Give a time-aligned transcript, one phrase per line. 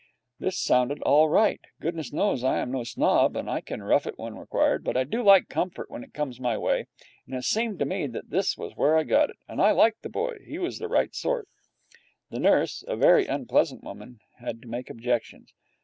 [0.39, 1.61] This sounded all right.
[1.79, 5.21] Goodness knows I am no snob, and can rough it when required, but I do
[5.21, 6.87] like comfort when it comes my way,
[7.27, 9.37] and it seemed to me that this was where I got it.
[9.47, 10.39] And I liked the boy.
[10.43, 11.47] He was the right sort.
[12.31, 15.53] The nurse, a very unpleasant woman, had to make objections.